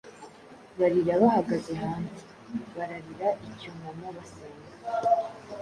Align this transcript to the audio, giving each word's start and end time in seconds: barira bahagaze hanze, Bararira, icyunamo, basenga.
barira 0.79 1.13
bahagaze 1.21 1.71
hanze, 1.81 2.21
Bararira, 2.75 3.29
icyunamo, 3.49 4.07
basenga. 4.15 4.67